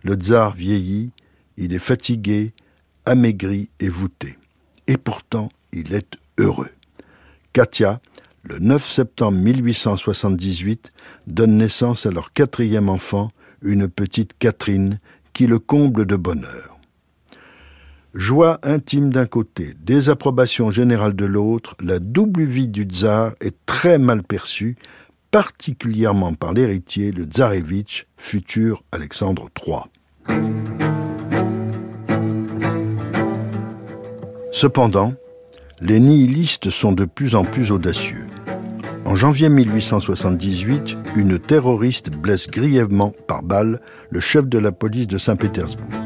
Le 0.02 0.14
tsar 0.14 0.54
vieillit, 0.54 1.10
il 1.56 1.74
est 1.74 1.80
fatigué, 1.80 2.52
amaigri 3.04 3.70
et 3.80 3.88
voûté. 3.88 4.38
Et 4.86 4.96
pourtant, 4.96 5.48
il 5.72 5.94
est 5.94 6.16
heureux. 6.38 6.70
Katia, 7.52 8.00
le 8.42 8.58
9 8.58 8.88
septembre 8.90 9.38
1878, 9.38 10.92
donne 11.26 11.56
naissance 11.56 12.06
à 12.06 12.10
leur 12.10 12.32
quatrième 12.32 12.88
enfant, 12.88 13.30
une 13.62 13.88
petite 13.88 14.32
Catherine, 14.38 15.00
qui 15.32 15.46
le 15.46 15.58
comble 15.58 16.06
de 16.06 16.16
bonheur. 16.16 16.75
Joie 18.16 18.58
intime 18.62 19.10
d'un 19.10 19.26
côté, 19.26 19.74
désapprobation 19.78 20.70
générale 20.70 21.14
de 21.14 21.26
l'autre, 21.26 21.76
la 21.82 21.98
double 21.98 22.44
vie 22.44 22.66
du 22.66 22.84
tsar 22.84 23.32
est 23.42 23.54
très 23.66 23.98
mal 23.98 24.22
perçue, 24.22 24.76
particulièrement 25.30 26.32
par 26.32 26.54
l'héritier, 26.54 27.12
le 27.12 27.24
tsarevitch, 27.24 28.06
futur 28.16 28.82
Alexandre 28.90 29.50
III. 29.66 29.80
Cependant, 34.50 35.12
les 35.82 36.00
nihilistes 36.00 36.70
sont 36.70 36.92
de 36.92 37.04
plus 37.04 37.34
en 37.34 37.44
plus 37.44 37.70
audacieux. 37.70 38.28
En 39.04 39.14
janvier 39.14 39.50
1878, 39.50 40.96
une 41.16 41.38
terroriste 41.38 42.16
blesse 42.16 42.46
grièvement 42.46 43.12
par 43.28 43.42
balle 43.42 43.78
le 44.08 44.20
chef 44.20 44.46
de 44.46 44.56
la 44.56 44.72
police 44.72 45.06
de 45.06 45.18
Saint-Pétersbourg 45.18 46.05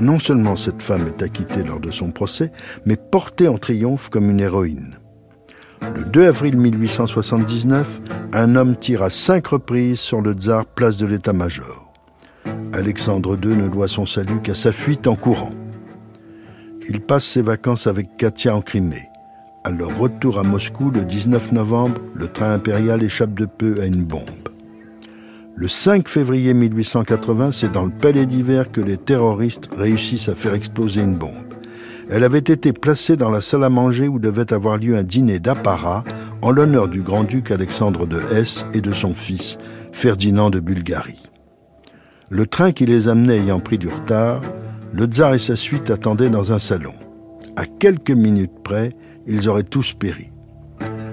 non 0.00 0.18
seulement 0.18 0.56
cette 0.56 0.82
femme 0.82 1.06
est 1.06 1.22
acquittée 1.22 1.62
lors 1.62 1.80
de 1.80 1.90
son 1.90 2.10
procès, 2.10 2.52
mais 2.86 2.96
portée 2.96 3.48
en 3.48 3.58
triomphe 3.58 4.08
comme 4.08 4.30
une 4.30 4.40
héroïne. 4.40 4.96
Le 5.94 6.04
2 6.04 6.26
avril 6.26 6.58
1879, 6.58 8.00
un 8.32 8.56
homme 8.56 8.76
tire 8.76 9.02
à 9.02 9.10
cinq 9.10 9.48
reprises 9.48 10.00
sur 10.00 10.20
le 10.20 10.32
tsar 10.32 10.66
place 10.66 10.98
de 10.98 11.06
l'état-major. 11.06 11.92
Alexandre 12.72 13.38
II 13.42 13.56
ne 13.56 13.68
doit 13.68 13.88
son 13.88 14.06
salut 14.06 14.40
qu'à 14.42 14.54
sa 14.54 14.72
fuite 14.72 15.06
en 15.06 15.16
courant. 15.16 15.52
Il 16.88 17.00
passe 17.00 17.24
ses 17.24 17.42
vacances 17.42 17.86
avec 17.86 18.16
Katia 18.16 18.54
en 18.54 18.62
Crimée. 18.62 19.08
À 19.64 19.70
leur 19.70 19.96
retour 19.98 20.38
à 20.38 20.42
Moscou 20.42 20.90
le 20.90 21.02
19 21.02 21.52
novembre, 21.52 22.00
le 22.14 22.28
train 22.28 22.52
impérial 22.52 23.02
échappe 23.02 23.34
de 23.34 23.46
peu 23.46 23.74
à 23.80 23.86
une 23.86 24.04
bombe. 24.04 24.39
Le 25.56 25.68
5 25.68 26.08
février 26.08 26.54
1880, 26.54 27.52
c'est 27.52 27.72
dans 27.72 27.84
le 27.84 27.90
palais 27.90 28.24
d'hiver 28.24 28.70
que 28.72 28.80
les 28.80 28.96
terroristes 28.96 29.68
réussissent 29.76 30.28
à 30.28 30.34
faire 30.34 30.54
exploser 30.54 31.02
une 31.02 31.16
bombe. 31.16 31.32
Elle 32.08 32.24
avait 32.24 32.38
été 32.38 32.72
placée 32.72 33.16
dans 33.16 33.30
la 33.30 33.40
salle 33.40 33.64
à 33.64 33.68
manger 33.68 34.08
où 34.08 34.18
devait 34.18 34.52
avoir 34.52 34.78
lieu 34.78 34.96
un 34.96 35.02
dîner 35.02 35.38
d'apparat 35.38 36.02
en 36.40 36.50
l'honneur 36.50 36.88
du 36.88 37.02
grand-duc 37.02 37.50
Alexandre 37.50 38.06
de 38.06 38.18
Hesse 38.32 38.64
et 38.72 38.80
de 38.80 38.92
son 38.92 39.14
fils, 39.14 39.58
Ferdinand 39.92 40.50
de 40.50 40.60
Bulgarie. 40.60 41.30
Le 42.30 42.46
train 42.46 42.72
qui 42.72 42.86
les 42.86 43.08
amenait 43.08 43.38
ayant 43.38 43.60
pris 43.60 43.76
du 43.76 43.88
retard, 43.88 44.40
le 44.92 45.04
tsar 45.04 45.34
et 45.34 45.38
sa 45.38 45.56
suite 45.56 45.90
attendaient 45.90 46.30
dans 46.30 46.52
un 46.52 46.58
salon. 46.58 46.94
À 47.56 47.66
quelques 47.66 48.10
minutes 48.10 48.62
près, 48.64 48.96
ils 49.26 49.48
auraient 49.48 49.62
tous 49.62 49.92
péri. 49.92 50.30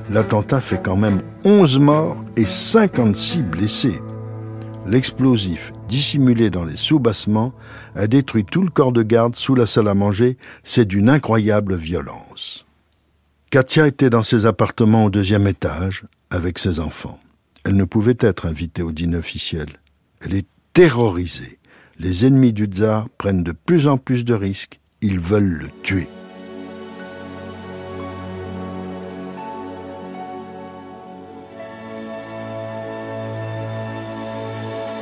L'attentat 0.09 0.61
fait 0.61 0.81
quand 0.81 0.95
même 0.95 1.19
11 1.43 1.79
morts 1.79 2.23
et 2.37 2.45
56 2.45 3.41
blessés 3.41 3.99
l'explosif 4.87 5.73
dissimulé 5.87 6.49
dans 6.49 6.63
les 6.63 6.77
sous-bassements 6.77 7.53
a 7.95 8.07
détruit 8.07 8.45
tout 8.45 8.61
le 8.61 8.69
corps 8.69 8.91
de 8.91 9.03
garde 9.03 9.35
sous 9.35 9.55
la 9.55 9.65
salle 9.65 9.87
à 9.87 9.93
manger. 9.93 10.37
C'est 10.63 10.85
d'une 10.85 11.09
incroyable 11.09 11.75
violence. 11.75 12.65
Katia 13.49 13.87
était 13.87 14.09
dans 14.09 14.23
ses 14.23 14.45
appartements 14.45 15.05
au 15.05 15.09
deuxième 15.09 15.47
étage 15.47 16.03
avec 16.29 16.59
ses 16.59 16.79
enfants. 16.79 17.19
Elle 17.63 17.75
ne 17.75 17.85
pouvait 17.85 18.17
être 18.19 18.45
invitée 18.45 18.81
au 18.81 18.91
dîner 18.91 19.17
officiel. 19.17 19.67
Elle 20.21 20.33
est 20.33 20.47
terrorisée. 20.73 21.59
Les 21.99 22.25
ennemis 22.25 22.53
du 22.53 22.65
tsar 22.65 23.09
prennent 23.17 23.43
de 23.43 23.51
plus 23.51 23.87
en 23.87 23.97
plus 23.97 24.23
de 24.23 24.33
risques. 24.33 24.79
Ils 25.01 25.19
veulent 25.19 25.43
le 25.43 25.67
tuer. 25.83 26.07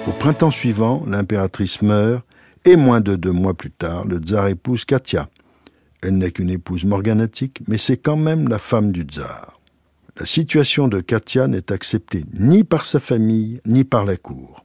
Au 0.08 0.12
printemps 0.12 0.52
suivant, 0.52 1.04
l'impératrice 1.08 1.82
meurt, 1.82 2.24
et 2.64 2.76
moins 2.76 3.02
de 3.02 3.16
deux 3.16 3.32
mois 3.32 3.56
plus 3.56 3.72
tard, 3.72 4.06
le 4.06 4.18
tsar 4.20 4.48
épouse 4.48 4.86
Katia. 4.86 5.30
Elle 6.04 6.18
n'est 6.20 6.32
qu'une 6.32 6.52
épouse 6.52 6.86
morganatique, 6.86 7.62
mais 7.68 7.80
c'est 7.80 7.98
quand 7.98 8.16
même 8.16 8.48
la 8.48 8.60
femme 8.60 8.92
du 8.92 9.02
tsar. 9.02 9.60
La 10.20 10.28
situation 10.28 10.88
de 10.88 11.02
Katia 11.02 11.48
n'est 11.48 11.72
acceptée 11.72 12.24
ni 12.40 12.64
par 12.64 12.86
sa 12.86 13.00
famille, 13.00 13.62
ni 13.66 13.84
par 13.84 14.06
la 14.06 14.16
cour. 14.16 14.64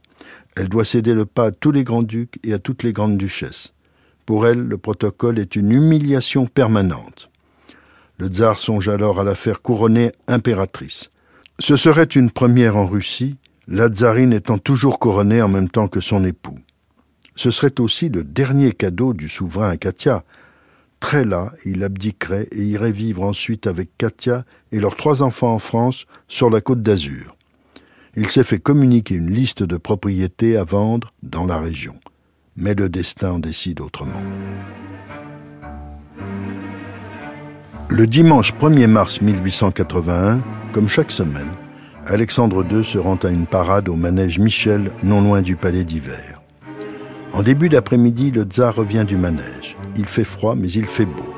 Elle 0.55 0.69
doit 0.69 0.85
céder 0.85 1.13
le 1.15 1.25
pas 1.25 1.45
à 1.45 1.51
tous 1.51 1.71
les 1.71 1.83
grands-ducs 1.83 2.39
et 2.43 2.53
à 2.53 2.59
toutes 2.59 2.83
les 2.83 2.93
grandes 2.93 3.17
duchesses. 3.17 3.73
Pour 4.27 4.45
elle, 4.45 4.61
le 4.61 4.77
protocole 4.77 5.39
est 5.39 5.55
une 5.55 5.71
humiliation 5.71 6.45
permanente. 6.45 7.29
Le 8.19 8.27
tsar 8.27 8.59
songe 8.59 8.89
alors 8.89 9.19
à 9.19 9.23
la 9.23 9.33
faire 9.33 9.63
couronner 9.63 10.11
impératrice. 10.27 11.09
Ce 11.57 11.77
serait 11.77 12.03
une 12.03 12.29
première 12.29 12.77
en 12.77 12.85
Russie, 12.85 13.37
la 13.71 13.87
étant 14.33 14.57
toujours 14.57 14.99
couronnée 14.99 15.41
en 15.41 15.47
même 15.47 15.69
temps 15.69 15.87
que 15.87 16.01
son 16.01 16.25
époux. 16.25 16.59
Ce 17.37 17.51
serait 17.51 17.79
aussi 17.79 18.09
le 18.09 18.25
dernier 18.25 18.73
cadeau 18.73 19.13
du 19.13 19.29
souverain 19.29 19.69
à 19.69 19.77
Katia. 19.77 20.25
Très 20.99 21.23
là, 21.23 21.53
il 21.63 21.81
abdiquerait 21.81 22.49
et 22.51 22.63
irait 22.63 22.91
vivre 22.91 23.23
ensuite 23.23 23.67
avec 23.67 23.97
Katia 23.97 24.43
et 24.73 24.79
leurs 24.81 24.97
trois 24.97 25.23
enfants 25.23 25.53
en 25.53 25.59
France 25.59 26.05
sur 26.27 26.49
la 26.49 26.59
côte 26.59 26.83
d'Azur. 26.83 27.37
Il 28.17 28.29
s'est 28.29 28.43
fait 28.43 28.59
communiquer 28.59 29.15
une 29.15 29.31
liste 29.31 29.63
de 29.63 29.77
propriétés 29.77 30.57
à 30.57 30.65
vendre 30.65 31.13
dans 31.23 31.45
la 31.45 31.57
région. 31.57 31.95
Mais 32.57 32.73
le 32.73 32.89
destin 32.89 33.39
décide 33.39 33.79
autrement. 33.79 34.21
Le 37.87 38.05
dimanche 38.05 38.53
1er 38.53 38.87
mars 38.87 39.21
1881, 39.21 40.41
comme 40.73 40.89
chaque 40.89 41.11
semaine, 41.11 41.51
Alexandre 42.07 42.65
II 42.69 42.83
se 42.83 42.97
rend 42.97 43.17
à 43.17 43.29
une 43.29 43.45
parade 43.45 43.87
au 43.87 43.95
manège 43.95 44.39
Michel, 44.39 44.91
non 45.03 45.21
loin 45.21 45.41
du 45.41 45.55
palais 45.55 45.83
d'hiver. 45.83 46.41
En 47.33 47.43
début 47.43 47.69
d'après-midi, 47.69 48.31
le 48.31 48.43
tsar 48.43 48.75
revient 48.75 49.05
du 49.07 49.15
manège. 49.15 49.77
Il 49.95 50.05
fait 50.05 50.23
froid, 50.23 50.55
mais 50.55 50.69
il 50.69 50.85
fait 50.85 51.05
beau. 51.05 51.33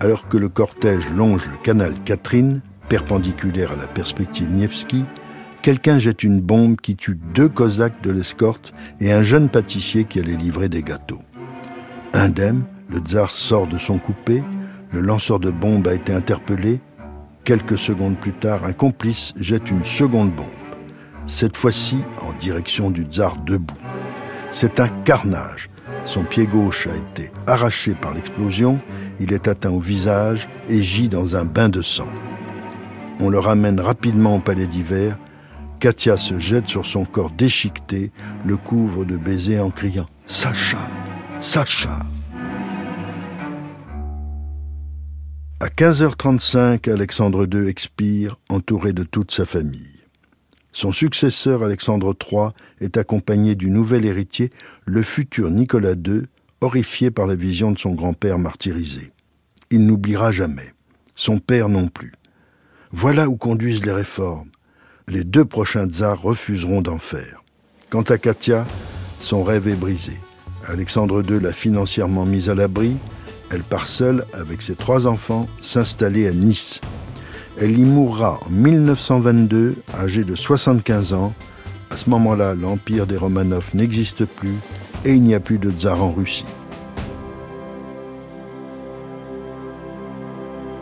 Alors 0.00 0.28
que 0.28 0.38
le 0.38 0.48
cortège 0.48 1.10
longe 1.10 1.46
le 1.46 1.56
canal 1.62 1.94
Catherine, 2.04 2.62
perpendiculaire 2.88 3.72
à 3.72 3.76
la 3.76 3.86
perspective 3.86 4.48
Nievski, 4.50 5.04
quelqu'un 5.60 5.98
jette 5.98 6.22
une 6.22 6.40
bombe 6.40 6.80
qui 6.80 6.96
tue 6.96 7.18
deux 7.34 7.48
cosaques 7.48 8.02
de 8.02 8.10
l'escorte 8.10 8.72
et 9.00 9.12
un 9.12 9.22
jeune 9.22 9.48
pâtissier 9.48 10.04
qui 10.04 10.20
allait 10.20 10.36
livrer 10.36 10.68
des 10.68 10.82
gâteaux. 10.82 11.22
Indemne, 12.14 12.62
le 12.88 13.00
tsar 13.00 13.30
sort 13.30 13.66
de 13.66 13.76
son 13.76 13.98
coupé, 13.98 14.42
le 14.92 15.00
lanceur 15.00 15.38
de 15.38 15.50
bombes 15.50 15.86
a 15.86 15.94
été 15.94 16.12
interpellé. 16.12 16.80
Quelques 17.44 17.78
secondes 17.78 18.16
plus 18.18 18.32
tard, 18.32 18.64
un 18.64 18.72
complice 18.72 19.32
jette 19.36 19.70
une 19.70 19.84
seconde 19.84 20.30
bombe, 20.32 20.46
cette 21.26 21.56
fois-ci 21.56 21.98
en 22.20 22.32
direction 22.34 22.90
du 22.90 23.04
tsar 23.04 23.36
debout. 23.38 23.74
C'est 24.50 24.80
un 24.80 24.88
carnage. 24.88 25.70
Son 26.04 26.24
pied 26.24 26.46
gauche 26.46 26.86
a 26.86 26.96
été 26.96 27.30
arraché 27.46 27.94
par 27.94 28.14
l'explosion, 28.14 28.80
il 29.18 29.32
est 29.32 29.48
atteint 29.48 29.70
au 29.70 29.80
visage 29.80 30.48
et 30.68 30.82
gît 30.82 31.08
dans 31.08 31.36
un 31.36 31.44
bain 31.44 31.68
de 31.68 31.82
sang. 31.82 32.08
On 33.20 33.28
le 33.28 33.38
ramène 33.38 33.80
rapidement 33.80 34.36
au 34.36 34.40
palais 34.40 34.66
d'hiver 34.66 35.16
Katia 35.80 36.18
se 36.18 36.38
jette 36.38 36.66
sur 36.66 36.84
son 36.84 37.06
corps 37.06 37.30
déchiqueté, 37.30 38.12
le 38.44 38.58
couvre 38.58 39.06
de 39.06 39.16
baisers 39.16 39.64
en 39.64 39.70
criant⁇ 39.70 40.04
Sacha 40.26 40.78
Sacha!⁇ 41.40 41.88
15h35, 45.80 46.92
Alexandre 46.92 47.48
II 47.50 47.66
expire, 47.66 48.38
entouré 48.50 48.92
de 48.92 49.02
toute 49.02 49.30
sa 49.30 49.46
famille. 49.46 50.02
Son 50.72 50.92
successeur 50.92 51.62
Alexandre 51.62 52.14
III 52.14 52.48
est 52.82 52.98
accompagné 52.98 53.54
du 53.54 53.70
nouvel 53.70 54.04
héritier, 54.04 54.50
le 54.84 55.02
futur 55.02 55.50
Nicolas 55.50 55.94
II, 55.94 56.24
horrifié 56.60 57.10
par 57.10 57.26
la 57.26 57.34
vision 57.34 57.72
de 57.72 57.78
son 57.78 57.94
grand-père 57.94 58.38
martyrisé. 58.38 59.10
Il 59.70 59.86
n'oubliera 59.86 60.32
jamais, 60.32 60.74
son 61.14 61.38
père 61.38 61.70
non 61.70 61.88
plus. 61.88 62.12
Voilà 62.92 63.30
où 63.30 63.38
conduisent 63.38 63.86
les 63.86 63.92
réformes 63.92 64.50
les 65.08 65.24
deux 65.24 65.46
prochains 65.46 65.88
tsars 65.88 66.20
refuseront 66.20 66.82
d'en 66.82 66.98
faire. 66.98 67.42
Quant 67.88 68.02
à 68.02 68.18
Katia, 68.18 68.66
son 69.18 69.42
rêve 69.42 69.66
est 69.66 69.76
brisé. 69.76 70.12
Alexandre 70.66 71.22
II 71.26 71.40
l'a 71.40 71.54
financièrement 71.54 72.26
mise 72.26 72.50
à 72.50 72.54
l'abri. 72.54 72.98
Elle 73.50 73.62
part 73.62 73.86
seule, 73.86 74.24
avec 74.32 74.62
ses 74.62 74.74
trois 74.74 75.06
enfants, 75.06 75.46
s'installer 75.60 76.28
à 76.28 76.32
Nice. 76.32 76.80
Elle 77.60 77.78
y 77.78 77.84
mourra 77.84 78.38
en 78.46 78.50
1922, 78.50 79.74
âgée 79.98 80.24
de 80.24 80.34
75 80.34 81.12
ans. 81.14 81.32
À 81.90 81.96
ce 81.96 82.08
moment-là, 82.10 82.54
l'empire 82.54 83.06
des 83.06 83.16
Romanov 83.16 83.70
n'existe 83.74 84.24
plus 84.24 84.54
et 85.04 85.12
il 85.12 85.22
n'y 85.22 85.34
a 85.34 85.40
plus 85.40 85.58
de 85.58 85.70
tsar 85.70 86.02
en 86.02 86.12
Russie. 86.12 86.44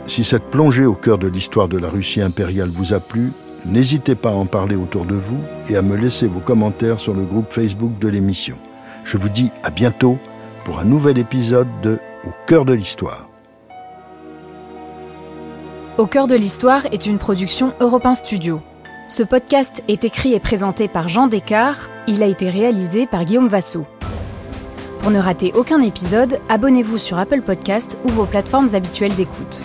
Si 0.07 0.25
cette 0.25 0.51
plongée 0.51 0.87
au 0.87 0.95
cœur 0.95 1.19
de 1.19 1.29
l'histoire 1.29 1.69
de 1.69 1.79
la 1.79 1.89
Russie 1.89 2.21
impériale 2.21 2.69
vous 2.69 2.93
a 2.93 3.01
plu, 3.01 3.31
N'hésitez 3.67 4.15
pas 4.15 4.31
à 4.31 4.35
en 4.35 4.47
parler 4.47 4.77
autour 4.77 5.05
de 5.05 5.15
vous 5.15 5.41
et 5.69 5.77
à 5.77 5.83
me 5.83 5.97
laisser 5.97 6.27
vos 6.27 6.41
commentaires 6.41 7.01
sur 7.01 7.13
le 7.13 7.25
groupe 7.25 7.53
Facebook 7.53 7.99
de 7.99 8.09
l'émission. 8.09 8.57
Je 9.05 9.19
vous 9.19 9.29
dis 9.29 9.51
à 9.63 9.71
bientôt 9.71 10.19
pour 10.65 10.79
un 10.79 10.85
nouvel 10.85 11.19
épisode 11.19 11.69
de 11.83 11.99
Au 12.29 12.35
cœur 12.47 12.67
de 12.67 12.75
l'histoire. 12.75 13.27
Au 15.97 16.07
cœur 16.07 16.27
de 16.27 16.35
l'histoire 16.35 16.85
est 16.93 17.07
une 17.07 17.17
production 17.17 17.73
Europe 17.81 18.07
Studio. 18.15 18.61
Ce 19.09 19.23
podcast 19.23 19.83
est 19.89 20.05
écrit 20.05 20.35
et 20.35 20.41
présenté 20.41 20.89
par 20.89 21.09
Jean 21.09 21.27
Descartes. 21.27 21.89
Il 22.07 22.23
a 22.23 22.27
été 22.27 22.51
réalisé 22.51 23.07
par 23.07 23.25
Guillaume 23.25 23.49
Vassou. 23.49 23.87
Pour 24.99 25.11
ne 25.11 25.19
rater 25.19 25.53
aucun 25.55 25.81
épisode, 25.81 26.39
abonnez-vous 26.51 26.99
sur 26.99 27.19
Apple 27.19 27.41
Podcast 27.41 27.99
ou 28.05 28.09
vos 28.09 28.27
plateformes 28.27 28.75
habituelles 28.75 29.15
d'écoute. 29.15 29.63